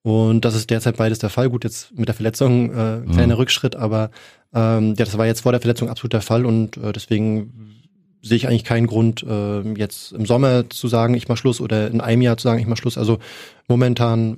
Und 0.02 0.46
das 0.46 0.56
ist 0.56 0.70
derzeit 0.70 0.98
beides 0.98 1.20
der 1.20 1.30
Fall. 1.30 1.50
Gut, 1.50 1.64
jetzt 1.64 1.98
mit 1.98 2.08
der 2.08 2.16
Verletzung 2.16 2.70
äh, 2.70 3.02
kleiner 3.12 3.36
mhm. 3.36 3.40
Rückschritt, 3.40 3.76
aber 3.76 4.12
ähm, 4.54 4.90
ja, 4.98 5.06
das 5.06 5.18
war 5.18 5.26
jetzt 5.26 5.42
vor 5.42 5.52
der 5.52 5.62
Verletzung 5.62 5.90
absolut 5.90 6.14
der 6.14 6.22
Fall 6.22 6.46
und 6.46 6.78
äh, 6.78 6.92
deswegen 6.92 7.76
sehe 8.22 8.38
ich 8.38 8.48
eigentlich 8.48 8.64
keinen 8.64 8.88
Grund, 8.88 9.24
äh, 9.24 9.62
jetzt 9.74 10.12
im 10.12 10.26
Sommer 10.26 10.70
zu 10.70 10.88
sagen, 10.88 11.14
ich 11.14 11.28
mach 11.28 11.38
Schluss 11.38 11.62
oder 11.62 11.88
in 11.88 12.02
einem 12.02 12.22
Jahr 12.22 12.38
zu 12.38 12.44
sagen, 12.44 12.60
ich 12.60 12.68
mach 12.68 12.78
Schluss. 12.78 12.98
Also 12.98 13.20
momentan, 13.68 14.38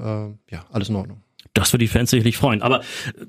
äh, 0.49 0.53
ja, 0.53 0.65
alles 0.71 0.89
in 0.89 0.95
Ordnung. 0.95 1.21
Das 1.57 1.73
würde 1.73 1.85
die 1.85 1.89
Fans 1.89 2.11
sicherlich 2.11 2.37
freuen. 2.37 2.61
Aber 2.61 2.81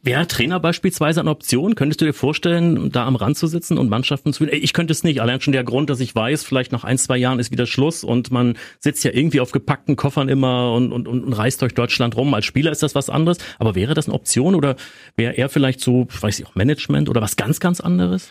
wäre 0.03 0.27
Trainer 0.27 0.61
beispielsweise 0.61 1.21
eine 1.21 1.31
Option? 1.31 1.75
Könntest 1.75 2.01
du 2.01 2.05
dir 2.05 2.13
vorstellen, 2.13 2.91
da 2.93 3.07
am 3.07 3.17
Rand 3.17 3.39
zu 3.39 3.47
sitzen 3.47 3.79
und 3.79 3.89
Mannschaften 3.89 4.33
zu 4.33 4.45
führen? 4.45 4.51
Ich 4.53 4.75
könnte 4.75 4.93
es 4.93 5.03
nicht. 5.03 5.21
Allein 5.21 5.41
schon 5.41 5.53
der 5.53 5.65
Grund, 5.65 5.89
dass 5.89 6.01
ich 6.01 6.15
weiß, 6.15 6.45
vielleicht 6.45 6.71
nach 6.71 6.85
ein, 6.85 6.99
zwei 6.99 7.17
Jahren 7.17 7.39
ist 7.39 7.51
wieder 7.51 7.67
Schluss 7.67 8.05
und 8.05 8.31
man 8.31 8.59
sitzt 8.81 9.03
ja 9.05 9.13
irgendwie 9.13 9.41
auf 9.41 9.53
gepackten 9.53 9.97
Koffern 9.97 10.29
immer 10.29 10.75
und, 10.75 10.93
und, 10.93 11.09
und 11.09 11.33
reist 11.33 11.63
durch 11.63 11.75
Deutschland 11.75 12.17
rum. 12.17 12.35
Als 12.35 12.45
Spieler 12.45 12.71
ist 12.71 12.83
das 12.83 12.95
was 12.95 13.09
anderes. 13.09 13.39
Aber 13.59 13.75
wäre 13.75 13.95
das 13.95 14.07
eine 14.07 14.15
Option 14.15 14.55
oder 14.55 14.77
wäre 15.17 15.33
er 15.39 15.49
vielleicht 15.49 15.81
so, 15.81 16.07
weiß 16.21 16.39
ich 16.39 16.47
auch, 16.47 16.55
Management 16.55 17.09
oder 17.09 17.23
was 17.23 17.37
ganz, 17.37 17.61
ganz 17.61 17.81
anderes? 17.81 18.31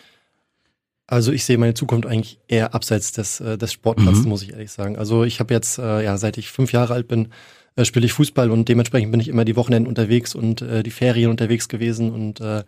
Also 1.10 1.32
ich 1.32 1.44
sehe 1.44 1.56
meine 1.56 1.72
Zukunft 1.72 2.06
eigentlich 2.06 2.38
eher 2.48 2.74
abseits 2.74 3.12
des, 3.12 3.40
äh, 3.40 3.56
des 3.56 3.72
Sportplatzes, 3.72 4.24
mhm. 4.24 4.28
muss 4.28 4.42
ich 4.42 4.52
ehrlich 4.52 4.70
sagen. 4.70 4.98
Also 4.98 5.24
ich 5.24 5.40
habe 5.40 5.54
jetzt, 5.54 5.78
äh, 5.78 6.04
ja, 6.04 6.18
seit 6.18 6.36
ich 6.36 6.50
fünf 6.50 6.72
Jahre 6.72 6.92
alt 6.92 7.08
bin, 7.08 7.28
äh, 7.78 7.84
spiele 7.84 8.06
ich 8.06 8.12
Fußball 8.12 8.50
und 8.50 8.68
dementsprechend 8.68 9.12
bin 9.12 9.20
ich 9.20 9.28
immer 9.28 9.44
die 9.44 9.56
Wochenenden 9.56 9.88
unterwegs 9.88 10.34
und 10.34 10.62
äh, 10.62 10.82
die 10.82 10.90
Ferien 10.90 11.30
unterwegs 11.30 11.68
gewesen 11.68 12.10
und 12.10 12.40
äh, 12.40 12.64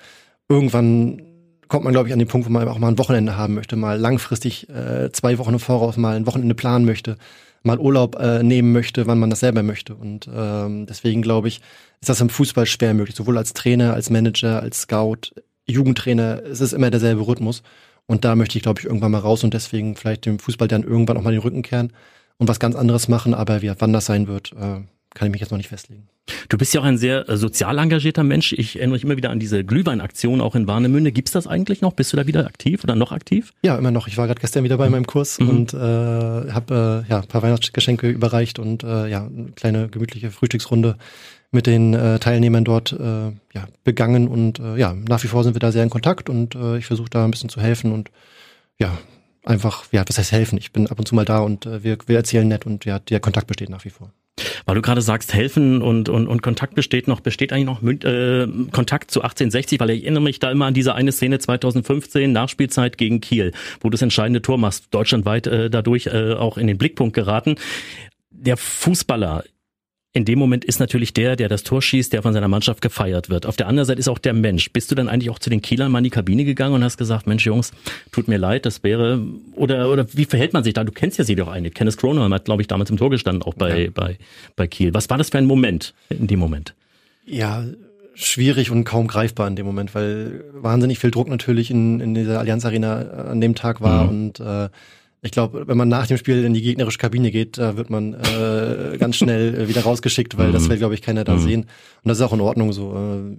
irgendwann 0.49 1.23
kommt 1.69 1.85
man, 1.85 1.93
glaube 1.93 2.09
ich, 2.09 2.13
an 2.13 2.19
den 2.19 2.29
Punkt, 2.29 2.47
wo 2.47 2.53
man 2.53 2.67
auch 2.69 2.79
mal 2.79 2.89
ein 2.89 2.99
Wochenende 2.99 3.37
haben 3.37 3.55
möchte, 3.55 3.77
mal 3.77 3.99
langfristig 3.99 4.69
äh, 4.69 5.11
zwei 5.13 5.39
Wochen 5.39 5.55
im 5.55 5.61
Voraus 5.61 5.97
mal 5.97 6.17
ein 6.17 6.27
Wochenende 6.27 6.55
planen 6.55 6.85
möchte, 6.85 7.17
mal 7.63 7.79
Urlaub 7.79 8.17
äh, 8.21 8.43
nehmen 8.43 8.73
möchte, 8.73 9.07
wann 9.07 9.19
man 9.19 9.31
das 9.31 9.41
selber 9.41 9.63
möchte. 9.63 9.95
Und 9.95 10.29
ähm, 10.33 10.87
deswegen 10.87 11.23
glaube 11.23 11.49
ich, 11.49 11.61
ist 12.01 12.09
das 12.09 12.21
im 12.21 12.29
Fußball 12.29 12.67
schwer 12.67 12.95
möglich, 12.95 13.17
sowohl 13.17 13.39
als 13.39 13.53
Trainer, 13.53 13.95
als 13.95 14.11
Manager, 14.11 14.63
als 14.63 14.83
Scout, 14.83 15.33
Jugendtrainer, 15.67 16.43
es 16.45 16.61
ist 16.61 16.73
immer 16.73 16.91
derselbe 16.91 17.27
Rhythmus. 17.27 17.63
Und 18.07 18.25
da 18.25 18.35
möchte 18.35 18.59
ich, 18.59 18.63
glaube 18.63 18.81
ich, 18.81 18.87
irgendwann 18.87 19.13
mal 19.13 19.19
raus 19.19 19.45
und 19.45 19.55
deswegen 19.55 19.95
vielleicht 19.95 20.27
dem 20.27 20.41
Fußball 20.41 20.67
dann 20.67 20.83
irgendwann 20.83 21.17
auch 21.17 21.23
mal 21.23 21.31
den 21.31 21.41
Rücken 21.41 21.63
kehren 21.63 21.93
und 22.39 22.49
was 22.49 22.59
ganz 22.59 22.75
anderes 22.75 23.07
machen. 23.07 23.35
Aber 23.35 23.63
wie, 23.63 23.73
wann 23.79 23.93
das 23.93 24.07
sein 24.07 24.27
wird, 24.27 24.53
äh, 24.53 24.81
kann 25.15 25.27
ich 25.27 25.33
mich 25.33 25.41
jetzt 25.41 25.51
noch 25.51 25.59
nicht 25.59 25.69
festlegen. 25.69 26.09
Du 26.49 26.57
bist 26.57 26.73
ja 26.75 26.81
auch 26.81 26.85
ein 26.85 26.99
sehr 26.99 27.29
äh, 27.29 27.37
sozial 27.37 27.79
engagierter 27.79 28.23
Mensch. 28.23 28.53
Ich 28.53 28.77
erinnere 28.77 28.95
mich 28.95 29.05
immer 29.05 29.17
wieder 29.17 29.31
an 29.31 29.41
diese 29.41 29.65
Glühweinaktion 29.65 30.41
auch 30.41 30.55
in 30.55 30.67
Warnemünde. 30.67 31.13
Gibt's 31.13 31.33
das 31.33 31.47
eigentlich 31.47 31.81
noch? 31.81 31.93
Bist 31.93 32.13
du 32.13 32.17
da 32.17 32.27
wieder 32.27 32.47
aktiv 32.47 32.85
oder 32.85 32.95
noch 32.95 33.13
aktiv? 33.13 33.53
Ja, 33.63 33.77
immer 33.77 33.91
noch. 33.91 34.07
Ich 34.07 34.17
war 34.17 34.27
gerade 34.27 34.41
gestern 34.41 34.63
wieder 34.65 34.79
bei 34.79 34.87
mhm. 34.87 34.93
meinem 34.93 35.07
Kurs 35.07 35.41
mhm. 35.41 35.49
und 35.49 35.75
äh, 35.75 35.77
habe 35.79 37.05
äh, 37.07 37.11
ja, 37.11 37.21
ein 37.21 37.27
paar 37.27 37.43
Weihnachtsgeschenke 37.43 38.09
überreicht 38.09 38.59
und 38.59 38.85
äh, 38.85 39.09
ja, 39.09 39.27
eine 39.27 39.53
kleine 39.57 39.89
gemütliche 39.89 40.31
Frühstücksrunde 40.31 40.97
mit 41.51 41.67
den 41.67 41.95
äh, 41.95 42.19
Teilnehmern 42.21 42.65
dort 42.65 42.93
äh, 42.93 43.31
ja, 43.55 43.67
begangen 43.83 44.29
und 44.29 44.61
äh, 44.61 44.77
ja, 44.77 44.95
nach 44.95 45.23
wie 45.25 45.29
vor 45.29 45.43
sind 45.43 45.55
wir 45.55 45.61
da 45.61 45.73
sehr 45.73 45.83
in 45.83 45.91
Kontakt 45.91 46.31
und 46.31 46.55
äh, 46.55 46.79
ich 46.79 46.87
versuche 46.87 47.11
da 47.11 47.25
ein 47.25 47.33
bisschen 47.33 47.51
zu 47.51 47.61
helfen 47.61 47.91
und 47.91 48.11
ja, 48.79 48.97
einfach, 49.45 49.85
ja, 49.91 50.05
was 50.07 50.19
heißt 50.19 50.33
helfen? 50.33 50.59
Ich 50.59 50.73
bin 50.73 50.87
ab 50.87 50.99
und 50.99 51.07
zu 51.07 51.15
mal 51.15 51.25
da 51.25 51.41
und 51.41 51.67
äh, 51.67 51.83
wir, 51.83 51.99
wir 52.07 52.17
erzählen 52.17 52.47
nett 52.47 52.67
und 52.67 52.85
ja, 52.85 53.01
der 53.01 53.21
Kontakt 53.21 53.49
besteht 53.49 53.69
nach 53.69 53.85
wie 53.85 53.91
vor. 53.91 54.13
Weil 54.67 54.75
du 54.75 54.83
gerade 54.83 55.03
sagst, 55.03 55.35
helfen 55.35 55.83
und, 55.83 56.09
und, 56.09 56.27
und 56.27 56.43
Kontakt 56.43 56.75
besteht 56.75 57.09
noch, 57.09 57.21
besteht 57.21 57.53
eigentlich 57.53 57.67
noch 57.67 57.83
äh, 57.83 58.47
Kontakt 58.71 59.11
zu 59.11 59.21
1860, 59.23 59.81
weil 59.81 59.91
ich 59.91 60.03
erinnere 60.03 60.23
mich 60.23 60.39
da 60.39 60.51
immer 60.51 60.67
an 60.67 60.75
diese 60.75 60.95
eine 60.95 61.13
Szene 61.13 61.39
2015, 61.39 62.33
Nachspielzeit 62.33 62.99
gegen 62.99 63.21
Kiel, 63.21 63.53
wo 63.81 63.89
du 63.89 63.93
das 63.93 64.03
entscheidende 64.03 64.43
Tor 64.43 64.59
machst, 64.59 64.87
deutschlandweit 64.91 65.47
äh, 65.47 65.71
dadurch 65.71 66.07
äh, 66.07 66.35
auch 66.35 66.59
in 66.59 66.67
den 66.67 66.79
Blickpunkt 66.79 67.15
geraten. 67.15 67.57
Der 68.31 68.57
Fußballer 68.57 69.45
in 70.13 70.25
dem 70.25 70.41
Moment 70.41 70.65
ist 70.65 70.81
natürlich 70.81 71.15
der, 71.15 71.37
der 71.37 71.49
das 71.49 71.63
Tor 71.63 71.81
schießt, 71.81 72.13
der 72.13 72.23
von 72.23 72.33
seiner 72.33 72.49
Mannschaft 72.49 72.83
gefeiert 72.83 73.31
wird. 73.31 73.47
Auf 73.47 73.57
der 73.57 73.69
anderen 73.69 73.87
Seite 73.87 74.01
ist 74.01 74.09
auch 74.09 74.19
der 74.19 74.33
Mensch. 74.33 74.73
Bist 74.73 74.91
du 74.91 74.97
dann 74.97 75.09
eigentlich 75.09 75.31
auch 75.31 75.39
zu 75.39 75.51
den 75.51 75.63
Kielern 75.63 75.93
mal 75.93 75.99
in 75.99 76.05
die 76.05 76.11
Kabine 76.11 76.45
gegangen 76.45 76.75
und 76.75 76.83
hast 76.83 76.97
gesagt, 76.97 77.29
Mensch 77.29 77.47
Jungs, 77.47 77.71
tut 78.11 78.27
mir 78.27 78.39
leid, 78.39 78.67
das 78.67 78.83
wäre, 78.83 79.25
oder, 79.55 79.89
oder 79.89 80.07
wie 80.13 80.25
verhält 80.25 80.53
man 80.53 80.65
sich 80.65 80.75
da? 80.75 80.83
Du 80.83 80.91
kennst 80.91 81.19
ja 81.19 81.25
sie 81.25 81.37
doch 81.37 81.47
eine. 81.47 81.71
Kenneth 81.71 81.97
Kronholm 81.97 82.35
hat, 82.35 82.45
glaube 82.45 82.61
ich, 82.61 82.67
damals 82.67 82.91
im 82.91 82.97
Tor 82.97 83.11
gestanden, 83.11 83.43
auch 83.45 83.55
bei, 83.55 83.85
ja. 83.85 83.91
bei, 83.95 84.19
bei 84.57 84.67
Kiel. 84.67 84.93
Was 84.95 85.09
war 85.11 85.19
das 85.19 85.31
für 85.31 85.39
ein 85.39 85.47
Moment 85.47 85.95
in 86.09 86.27
dem 86.27 86.41
Moment? 86.41 86.75
Ja, 87.25 87.65
schwierig 88.15 88.73
und 88.73 88.83
kaum 88.83 89.07
greifbar 89.07 89.47
in 89.47 89.55
dem 89.55 89.67
Moment, 89.67 89.95
weil 89.95 90.45
wahnsinnig 90.55 90.99
viel 90.99 91.13
Druck 91.13 91.29
natürlich 91.29 91.71
in, 91.71 92.01
in 92.01 92.15
dieser 92.15 92.41
Allianz 92.41 92.65
Arena 92.65 93.01
an 93.01 93.41
dem 93.41 93.55
Tag 93.55 93.81
war 93.81 94.05
mhm. 94.05 94.09
und 94.09 94.41
äh, 94.41 94.69
ich 95.23 95.33
glaube, 95.33 95.67
wenn 95.69 95.77
man 95.77 95.89
nach 95.89 96.07
dem 96.07 96.17
Spiel 96.17 96.45
in 96.45 96.55
die 96.55 96.63
gegnerische 96.63 96.99
Kabine 96.99 97.31
geht, 97.31 97.59
da 97.59 97.77
wird 97.77 97.91
man 97.91 98.15
äh, 98.15 98.97
ganz 98.99 99.17
schnell 99.17 99.55
äh, 99.55 99.69
wieder 99.69 99.83
rausgeschickt, 99.83 100.39
weil 100.39 100.49
mhm. 100.49 100.53
das 100.53 100.69
will, 100.69 100.79
glaube 100.79 100.95
ich, 100.95 101.03
keiner 101.03 101.25
da 101.25 101.35
mhm. 101.35 101.41
sehen. 101.41 101.61
Und 101.63 102.09
das 102.09 102.19
ist 102.19 102.25
auch 102.25 102.33
in 102.33 102.41
Ordnung 102.41 102.73
so. 102.73 102.95
Äh, 102.95 103.37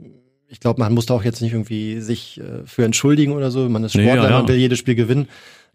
ich 0.47 0.59
glaube, 0.59 0.79
man 0.81 0.93
muss 0.93 1.05
da 1.05 1.15
auch 1.15 1.23
jetzt 1.23 1.41
nicht 1.41 1.53
irgendwie 1.53 2.01
sich 2.01 2.39
äh, 2.39 2.65
für 2.65 2.83
entschuldigen 2.83 3.31
oder 3.31 3.49
so. 3.49 3.67
Man 3.69 3.83
ist 3.83 3.93
Sportler, 3.93 4.15
nee, 4.15 4.21
ja, 4.21 4.29
ja. 4.29 4.37
man 4.39 4.47
will 4.47 4.57
jedes 4.57 4.77
Spiel 4.77 4.95
gewinnen. 4.95 5.27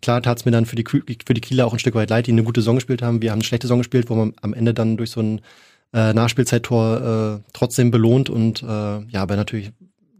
Klar 0.02 0.22
tat 0.22 0.38
es 0.38 0.44
mir 0.44 0.52
dann 0.52 0.66
für 0.66 0.76
die, 0.76 0.84
für 0.86 1.34
die 1.34 1.40
Kieler 1.40 1.66
auch 1.66 1.72
ein 1.72 1.78
Stück 1.78 1.94
weit 1.94 2.10
leid, 2.10 2.26
die 2.26 2.32
eine 2.32 2.44
gute 2.44 2.60
Saison 2.60 2.76
gespielt 2.76 3.02
haben. 3.02 3.22
Wir 3.22 3.30
haben 3.30 3.38
eine 3.38 3.44
schlechte 3.44 3.66
Saison 3.66 3.78
gespielt, 3.78 4.10
wo 4.10 4.14
man 4.14 4.34
am 4.42 4.52
Ende 4.52 4.74
dann 4.74 4.96
durch 4.98 5.10
so 5.10 5.20
ein 5.20 5.40
äh, 5.94 6.12
Nachspielzeittor 6.12 7.40
äh, 7.40 7.50
trotzdem 7.52 7.90
belohnt. 7.90 8.30
Und 8.30 8.62
äh, 8.62 8.66
ja, 8.66 9.22
aber 9.22 9.36
natürlich 9.36 9.72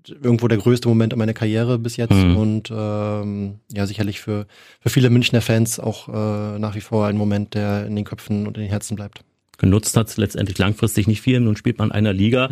irgendwo 0.09 0.49
der 0.49 0.59
größte 0.59 0.89
Moment 0.89 1.13
in 1.13 1.19
meiner 1.19 1.35
Karriere 1.35 1.79
bis 1.79 1.97
jetzt 1.97 2.13
mhm. 2.13 2.37
und 2.37 2.71
ähm, 2.71 3.61
ja 3.73 3.87
sicherlich 3.87 4.21
für 4.21 4.47
für 4.81 4.91
viele 4.91 5.11
Münchner 5.11 5.41
Fans 5.41 5.81
auch 5.81 6.09
äh, 6.09 6.59
nach 6.59 6.75
wie 6.75 6.81
vor 6.81 7.07
ein 7.07 7.17
Moment, 7.17 7.55
der 7.55 7.87
in 7.87 7.97
den 7.97 8.05
Köpfen 8.05 8.47
und 8.47 8.57
in 8.57 8.65
den 8.65 8.71
Herzen 8.71 8.97
bleibt. 8.97 9.21
genutzt 9.59 9.97
hat, 9.97 10.17
letztendlich 10.17 10.59
langfristig 10.59 11.07
nicht 11.07 11.21
viel. 11.21 11.41
Nun 11.41 11.57
spielt 11.57 11.79
man 11.79 11.89
in 11.89 11.95
einer 11.95 12.13
Liga. 12.13 12.51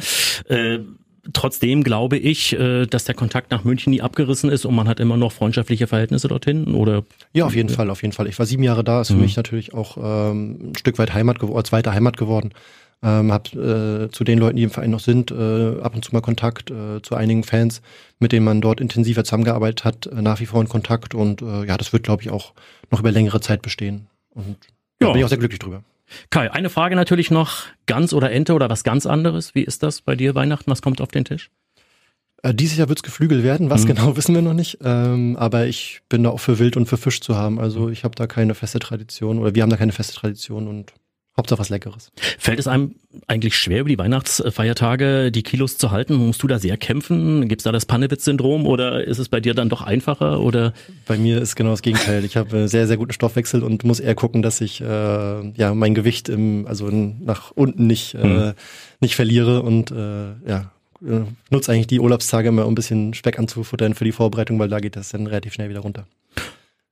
Äh, 0.49 0.79
trotzdem 1.33 1.83
glaube 1.83 2.19
ich, 2.19 2.53
äh, 2.59 2.87
dass 2.87 3.05
der 3.05 3.15
Kontakt 3.15 3.51
nach 3.51 3.65
München 3.65 3.91
nie 3.91 4.03
abgerissen 4.03 4.51
ist 4.51 4.65
und 4.65 4.75
man 4.75 4.89
hat 4.89 5.01
immer 5.01 5.17
noch 5.17 5.33
freundschaftliche 5.33 5.87
Verhältnisse 5.87 6.29
dorthin, 6.29 6.75
oder? 6.75 7.05
Ja, 7.33 7.47
auf 7.47 7.55
jeden 7.55 7.69
Fall, 7.69 7.91
auf 7.91 8.03
jeden 8.03 8.13
Fall. 8.13 8.27
Ich 8.27 8.39
war 8.39 8.47
sieben 8.47 8.63
Jahre 8.63 8.85
da, 8.85 9.01
ist 9.01 9.09
für 9.09 9.15
mhm. 9.15 9.23
mich 9.23 9.37
natürlich 9.37 9.75
auch 9.75 9.97
ähm, 9.97 10.71
ein 10.71 10.77
Stück 10.77 10.99
weit 10.99 11.15
Heimat 11.15 11.39
geworden, 11.39 11.65
zweite 11.65 11.93
Heimat 11.93 12.17
geworden. 12.17 12.51
Ähm, 13.05 13.31
hab 13.33 13.53
äh, 13.55 14.09
zu 14.11 14.25
den 14.25 14.39
Leuten, 14.39 14.57
die 14.57 14.63
im 14.63 14.71
Verein 14.71 14.91
noch 14.91 15.01
sind, 15.01 15.31
äh, 15.31 15.79
ab 15.83 15.95
und 15.95 16.03
zu 16.03 16.13
mal 16.13 16.23
Kontakt 16.23 16.71
äh, 16.71 17.03
zu 17.03 17.15
einigen 17.15 17.45
Fans, 17.45 17.83
mit 18.19 18.33
denen 18.33 18.47
man 18.47 18.63
dort 18.63 18.81
intensiver 18.81 19.25
zusammengearbeitet 19.25 19.85
hat, 19.85 20.07
äh, 20.07 20.23
nach 20.23 20.41
wie 20.41 20.47
vor 20.47 20.63
in 20.63 20.71
Kontakt 20.71 21.15
und 21.15 21.43
äh, 21.43 21.67
ja, 21.67 21.77
das 21.77 21.93
wird, 21.93 22.03
glaube 22.03 22.23
ich, 22.23 22.31
auch 22.31 22.55
noch 22.91 23.01
über 23.01 23.13
längere 23.13 23.43
Zeit 23.43 23.61
bestehen. 23.61 24.07
Und 24.31 24.57
ja. 25.01 25.09
da 25.09 25.13
bin 25.13 25.19
ich 25.19 25.25
auch 25.25 25.29
sehr 25.29 25.37
glücklich 25.37 25.59
drüber. 25.59 25.85
Kai, 26.31 26.51
eine 26.51 26.71
Frage 26.71 26.97
natürlich 26.97 27.31
noch, 27.31 27.65
Gans 27.85 28.15
oder 28.15 28.33
Ente 28.33 28.55
oder 28.55 28.71
was 28.71 28.85
ganz 28.85 29.05
anderes. 29.05 29.55
Wie 29.55 29.63
ist 29.63 29.83
das 29.83 30.01
bei 30.01 30.17
dir 30.17 30.35
Weihnachten? 30.35 30.71
Was 30.71 30.81
kommt 30.81 31.03
auf 31.03 31.11
den 31.11 31.27
Tisch? 31.27 31.51
Äh, 32.43 32.55
dieses 32.55 32.79
Jahr 32.79 32.89
wird's 32.89 33.03
Geflügel 33.03 33.43
werden, 33.43 33.69
was 33.69 33.85
mhm. 33.85 33.89
genau 33.89 34.17
wissen 34.17 34.35
wir 34.35 34.43
noch 34.43 34.55
nicht. 34.55 34.79
Ähm, 34.83 35.37
aber 35.37 35.67
ich 35.67 36.01
bin 36.09 36.23
da 36.23 36.31
auch 36.31 36.41
für 36.41 36.59
Wild 36.59 36.79
und 36.79 36.87
für 36.87 36.97
Fisch 36.97 37.21
zu 37.21 37.37
haben. 37.37 37.59
Also 37.59 37.91
ich 37.91 38.05
habe 38.05 38.15
da 38.15 38.27
keine 38.27 38.55
feste 38.55 38.79
Tradition 38.79 39.39
oder 39.39 39.55
wir 39.55 39.63
haben 39.63 39.71
da 39.71 39.77
keine 39.77 39.93
feste 39.93 40.15
Tradition 40.15 40.69
und 40.69 40.95
Hauptsache 41.37 41.59
was 41.59 41.69
Leckeres. 41.69 42.13
Fällt 42.39 42.61
es 42.61 42.69
einem 42.69 42.95
eigentlich 43.27 43.57
schwer, 43.57 43.81
über 43.81 43.89
die 43.89 43.99
Weihnachtsfeiertage 43.99 45.33
die 45.33 45.43
Kilos 45.43 45.77
zu 45.77 45.91
halten? 45.91 46.15
Musst 46.15 46.43
du 46.45 46.47
da 46.47 46.61
sehr 46.61 46.77
kämpfen? 46.77 47.49
Gibt's 47.49 47.65
da 47.65 47.73
das 47.73 47.87
Pannewitz-Syndrom 47.87 48.67
oder 48.67 49.03
ist 49.03 49.19
es 49.19 49.29
bei 49.29 49.41
dir 49.41 49.53
dann 49.53 49.69
doch 49.69 49.83
einfacher? 49.83 50.41
Oder? 50.41 50.75
Bei 51.07 51.19
mir 51.19 51.43
ist 51.43 51.57
genau 51.57 51.71
das 51.71 51.83
Gegenteil. 51.83 52.25
Ich 52.25 52.37
habe 52.37 52.69
sehr, 52.69 52.87
sehr 52.87 52.97
guten 52.97 53.13
Stoffwechsel 53.13 53.65
und 53.65 53.83
muss 53.83 53.99
eher 53.99 54.15
gucken, 54.15 54.43
dass 54.43 54.61
ich 54.61 54.81
äh, 54.81 54.85
ja 54.85 55.75
mein 55.75 55.95
Gewicht 55.95 56.29
im, 56.29 56.67
also 56.69 56.89
nach 56.89 57.51
unten 57.51 57.89
nicht, 57.89 58.15
äh, 58.15 58.27
mhm. 58.27 58.53
nicht 59.01 59.17
verliere 59.17 59.63
und 59.63 59.91
äh, 59.91 60.35
ja, 60.49 60.71
äh, 61.03 61.23
nutze 61.51 61.73
eigentlich 61.73 61.89
die 61.89 61.99
Urlaubstage 62.01 62.49
immer, 62.49 62.65
um 62.65 62.73
ein 62.73 62.77
bisschen 62.77 63.13
Speck 63.13 63.41
anzufuttern 63.41 63.95
für 63.95 64.05
die 64.05 64.13
Vorbereitung, 64.13 64.59
weil 64.61 64.69
da 64.69 64.79
geht 64.79 64.95
das 64.95 65.09
dann 65.09 65.27
relativ 65.27 65.53
schnell 65.55 65.69
wieder 65.69 65.81
runter. 65.81 66.07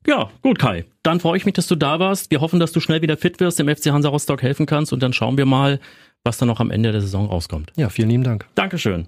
Ja, 0.07 0.31
gut, 0.43 0.59
Kai. 0.59 0.85
Dann 1.03 1.21
freue 1.21 1.37
ich 1.37 1.45
mich, 1.45 1.55
dass 1.55 1.67
du 1.67 1.77
da 1.77 1.99
warst. 1.99 2.31
Wir 2.31 2.41
hoffen, 2.41 2.59
dass 2.59 2.73
du 2.73 2.81
schnell 2.81 3.03
wieder 3.03 3.17
fit 3.17 3.39
wirst, 3.41 3.59
dem 3.59 3.69
FC 3.69 3.87
Hansa 3.87 4.09
Rostock 4.09 4.43
helfen 4.43 4.67
kannst 4.67 4.93
und 4.93 5.03
dann 5.03 5.13
schauen 5.13 5.37
wir 5.37 5.47
mal, 5.47 5.81
was 6.25 6.39
dann 6.39 6.49
noch 6.49 6.61
am 6.61 6.71
Ende 6.71 6.93
der 6.93 7.01
Saison 7.01 7.27
rauskommt. 7.27 7.73
Ja, 7.77 7.89
vielen 7.89 8.11
lieben 8.11 8.25
Dank. 8.25 8.47
Dankeschön. 8.55 9.07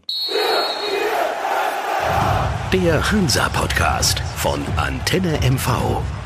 Der 2.72 3.10
Hansa 3.10 3.48
Podcast 3.50 4.20
von 4.36 4.60
Antenne 4.76 5.38
MV. 5.48 6.23